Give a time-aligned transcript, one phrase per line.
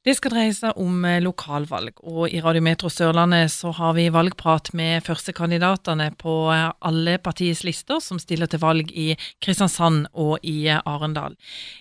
[0.00, 4.70] Det skal dreie seg om eh, lokalvalg, og i Radiometro Sørlandet så har vi valgprat
[4.72, 9.10] med førstekandidatene på eh, alle partiets lister som stiller til valg i
[9.44, 11.34] Kristiansand og i eh, Arendal.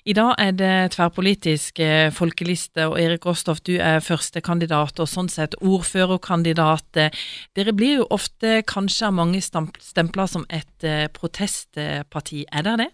[0.04, 1.80] I dag er det tverrpolitisk
[2.18, 7.00] folkeliste, og Erik Rostoff, du er førstekandidat og sånn sett ordførerkandidat.
[7.56, 12.90] Dere blir jo ofte kanskje av mange stempla som et protestparti, er dere det?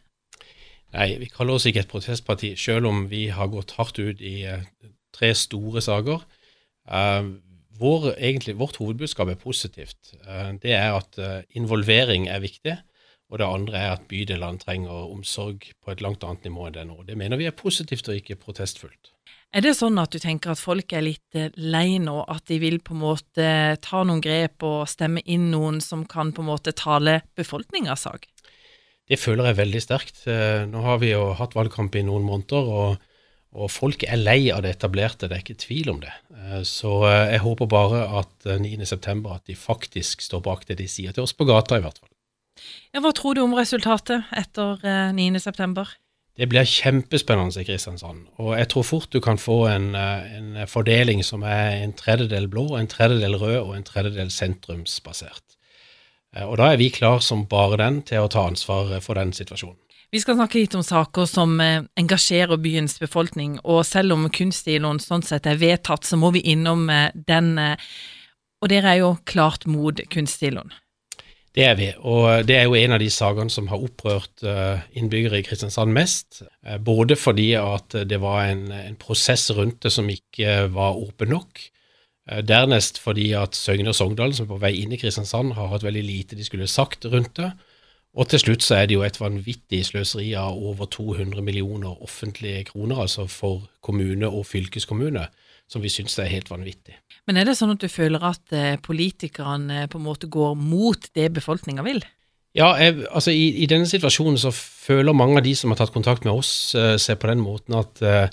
[0.93, 4.45] Nei, vi kaller oss ikke et protestparti, selv om vi har gått hardt ut i
[5.15, 6.25] tre store saker.
[6.85, 7.35] Uh,
[7.79, 10.13] vår, egentlig, vårt hovedbudskap er positivt.
[10.27, 12.77] Uh, det er at uh, involvering er viktig.
[13.33, 16.83] Og det andre er at bydelene trenger omsorg på et langt annet nivå enn det
[16.85, 16.99] nå.
[17.07, 19.09] Det mener vi er positivt og ikke protestfullt.
[19.55, 22.77] Er det sånn at du tenker at folk er litt lei nå, at de vil
[22.85, 23.47] på en måte
[23.81, 28.27] ta noen grep og stemme inn noen som kan på en måte tale befolkningas sak?
[29.09, 30.21] Det føler jeg veldig sterkt.
[30.69, 32.69] Nå har vi jo hatt valgkamp i noen måneder.
[32.77, 33.14] og
[33.55, 36.11] og folk er lei av det etablerte, det er ikke tvil om det.
[36.35, 38.83] Eh, så eh, jeg håper bare at 9.9.
[38.83, 42.01] Eh, at de faktisk står bak det de sier til oss på gata, i hvert
[42.01, 42.11] fall.
[42.95, 44.79] Ja, hva tror du om resultatet etter
[45.15, 45.85] 9.9.?
[46.35, 48.25] Det blir kjempespennende i Kristiansand.
[48.43, 52.73] Og jeg tror fort du kan få en, en, fordeling som er en tredjedel blå,
[52.75, 55.55] en tredjedel rød og en tredjedel sentrumsbasert.
[56.43, 59.79] Og da er vi klar som bare den til å ta ansvar for den situasjonen.
[60.15, 65.01] Vi skal snakke litt om saker som eh, engasjerer byens befolkning, og selv om kunststilen
[65.03, 67.57] sånn sett er vedtatt, så må vi innom eh, den.
[67.59, 67.89] Eh,
[68.63, 70.71] og dere er jo klart mot kunststilen.
[71.51, 74.43] Det er vi, og det er jo en av de sakene som har opprørt
[74.95, 76.41] innbyggere i Kristiansand mest.
[76.83, 81.61] Både fordi at det var en, en prosess rundt det som ikke var åpen nok.
[82.43, 85.87] Dernest fordi at Søgne og Sogndal, som er på vei inn i Kristiansand, har hatt
[85.87, 87.53] veldig lite de skulle sagt rundt det.
[88.15, 92.63] Og til slutt så er det jo et vanvittig sløseri av over 200 millioner offentlige
[92.71, 95.25] kroner, altså for kommune og fylkeskommune,
[95.67, 96.95] som vi syns er helt vanvittig.
[97.27, 100.53] Men er det sånn at du føler at eh, politikerne eh, på en måte går
[100.55, 101.99] mot det befolkninga vil?
[102.55, 105.91] Ja, jeg, altså i, i, denne situasjonen så føler mange av de som har tatt
[105.91, 108.29] kontakt med oss, uh, seg på den måten at uh,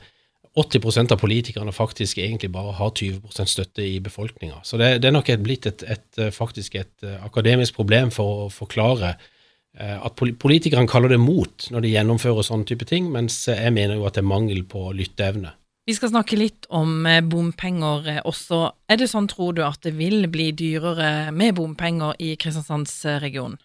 [0.62, 4.60] 80% av politikerne faktisk egentlig bare har 20% støtte i befolkninga.
[4.62, 9.16] Så det, det, er nok blitt et, et, faktisk et akademisk problem for å forklare
[9.16, 9.30] Eh,
[9.72, 14.04] at politikerne kaller det mot når de gjennomfører sånne type ting, mens jeg mener jo
[14.04, 15.54] at det er mangel på lytteevne.
[15.82, 18.60] Vi skal snakke litt om eh, bompenger eh, også.
[18.86, 23.58] Er det sånn, tror du, at det vil bli dyrere med bompenger i Kristiansandsregionen?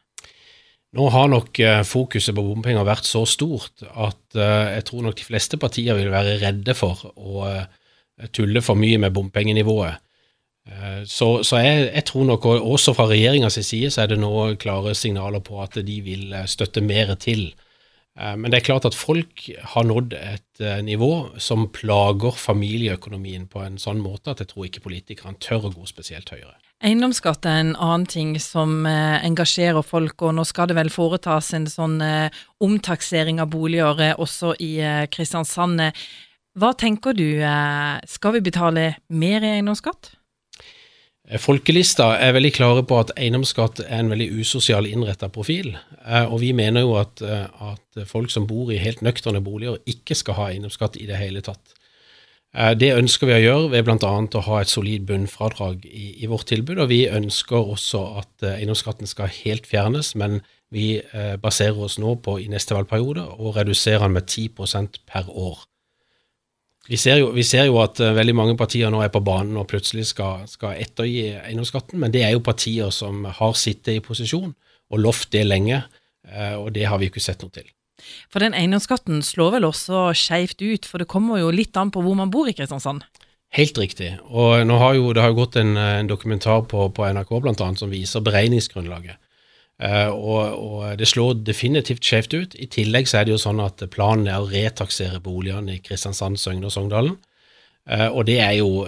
[0.98, 5.60] Nå har nok fokuset på bompenger vært så stort at jeg tror nok de fleste
[5.60, 7.44] partier vil være redde for å
[8.34, 10.00] tulle for mye med bompengenivået.
[10.68, 14.34] Eh, så, så jeg, jeg, tror nok også fra regjeringas side så er det nå
[14.62, 17.50] klare signaler på at de vil eh, støtte mer til.
[18.20, 23.62] Eh, men det er klart at folk har nådd et nivå som plager familieøkonomien på
[23.64, 26.58] en sånn måte at jeg tror ikke politikerne tør å gå spesielt høyere.
[26.86, 31.66] Eiendomsskatt er en annen ting som engasjerer folk, og nå skal det vel foretas en
[31.70, 31.96] sånn
[32.62, 34.76] omtaksering av boliger også i
[35.10, 35.82] Kristiansand.
[36.58, 37.42] Hva tenker du,
[38.06, 40.18] skal vi betale mer i eiendomsskatt?
[41.28, 45.74] Eh, Folkelista er veldig klare på at eiendomsskatt er en veldig usosial innretta profil.
[46.06, 49.80] Eh, og vi mener jo at, eh, at, folk som bor i helt nøkterne boliger,
[49.86, 51.74] ikke skal ha eiendomsskatt i det hele tatt.
[52.80, 54.12] Det ønsker vi å gjøre ved bl.a.
[54.40, 56.80] å ha et solid bunnfradrag i, i, vårt tilbud.
[56.80, 60.40] Og vi ønsker også at eiendomsskatten skal helt fjernes, men
[60.74, 61.02] vi
[61.44, 65.68] baserer oss nå på i neste valgperiode å redusere den med 10% per år.
[66.88, 69.58] Vi ser, jo, vi ser jo, at uh, veldig mange partier nå er på banen
[69.60, 74.04] og plutselig skal, skal ettergi eiendomsskatten, men det er jo partier som har sittet i
[74.04, 74.54] posisjon
[74.88, 75.82] og lovt det lenge,
[76.32, 77.68] uh, og det har vi ikke sett noe til.
[78.32, 82.04] For den eiendomsskatten slår vel også skeivt ut, for det kommer jo litt an på
[82.06, 83.04] hvor man bor i Kristiansand?
[83.56, 84.12] Helt riktig.
[84.28, 87.80] Og nå har jo, det har jo gått en, en dokumentar på, på NRK annet,
[87.80, 89.20] som viser beregningsgrunnlaget.
[89.78, 92.56] Uh, og, og, det slår definitivt skjevt ut.
[92.58, 96.40] I tillegg så er det jo sånn at planen er å retaksere boligene i Kristiansand,
[96.42, 97.18] Søgne og Sogndalen.
[97.88, 98.84] Uh, og det er jo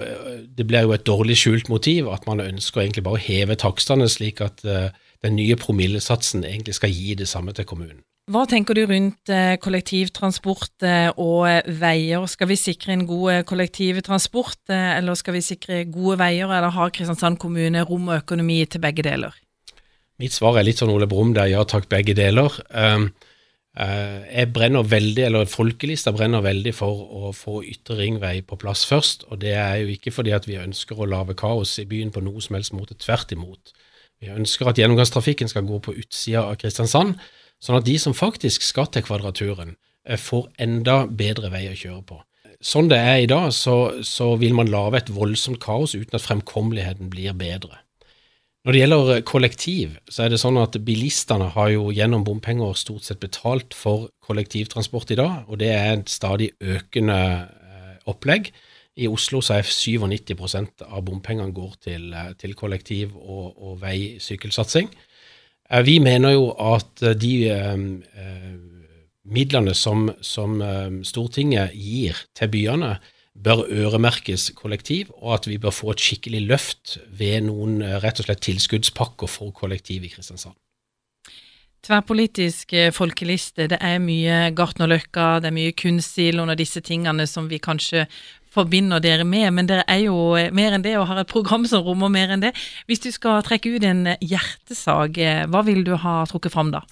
[0.57, 4.09] Det blir jo et dårlig skjult motiv at man ønsker egentlig bare å heve takstene,
[4.09, 8.01] slik at den nye promillesatsen egentlig skal gi det samme til kommunen.
[8.29, 9.31] Hva tenker du rundt
[9.63, 10.85] kollektivtransport
[11.17, 12.27] og veier?
[12.29, 17.39] Skal vi sikre en god kollektivtransport, eller skal vi sikre gode veier, eller har Kristiansand
[17.41, 19.33] kommune rom og økonomi til begge deler?
[20.19, 22.51] Mitt svar er litt sånn Ole Brumm der, ja takk, begge deler.
[22.75, 23.07] Um,
[23.79, 28.83] uh, jeg brenner veldig, eller Folkelista brenner veldig for å få Ytre ringvei på plass
[28.89, 29.23] først.
[29.31, 32.23] Og det er jo ikke fordi at vi ønsker å lage kaos i byen på
[32.25, 32.99] noe som helst måte.
[32.99, 33.71] Tvert imot.
[34.19, 37.15] Vi ønsker at gjennomgangstrafikken skal gå på utsida av Kristiansand,
[37.63, 42.03] sånn at de som faktisk skal til Kvadraturen, eh, får enda bedre vei å kjøre
[42.11, 42.23] på.
[42.59, 46.25] sånn det er i dag, så, så vil man lage et voldsomt kaos uten at
[46.25, 47.79] fremkommeligheten blir bedre.
[48.67, 52.75] Når det gjelder eh, kollektiv, så er det sånn at bilistene har jo gjennom bompenger
[52.77, 58.51] stort sett betalt for kollektivtransport i dag, og det er et stadig økende eh, opplegg.
[58.99, 64.91] I Oslo så er 97% av bompengene går til, eh, til kollektiv og, og vei-sykkelsatsing.
[65.85, 67.81] Vi mener jo at de eh,
[69.29, 70.57] midlene som, som
[71.05, 72.95] Stortinget gir til byene,
[73.43, 78.19] bør øremerkes kollektiv, og at vi bør få et skikkelig løft ved noen eh, rett
[78.19, 80.57] og slett tilskuddspakker for kollektiv i Kristiansand.
[81.85, 87.47] Tverrpolitisk eh, folkeliste, det er mye Gartnerløkka, det er mye Kunstsiloen og disse tingene som
[87.51, 88.05] vi kanskje
[88.49, 91.67] forbinder dere med, men dere er jo eh, mer enn det og har et program
[91.69, 92.51] som rommer mer enn det.
[92.91, 96.83] Hvis du skal trekke ut en hjertesag, hva vil du ha trukket fram da?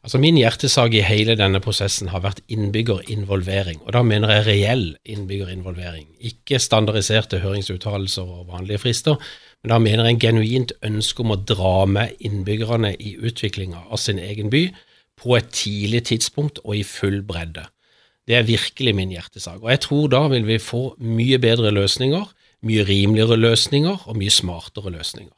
[0.00, 4.84] Altså Min hjertesak i hele denne prosessen har vært innbyggerinvolvering, og da mener jeg reell
[5.04, 6.06] innbyggerinvolvering.
[6.24, 9.20] Ikke standardiserte høringsuttalelser og vanlige frister,
[9.60, 14.00] men da mener jeg en genuint ønske om å dra med innbyggerne i utviklinga av
[14.00, 14.70] sin egen by
[15.20, 17.66] på et tidlig tidspunkt og i full bredde.
[18.24, 22.24] Det er virkelig min hjertesak, og jeg tror da vil vi få mye bedre løsninger,
[22.64, 25.34] mye rimeligere løsninger og mye smartere løsninger.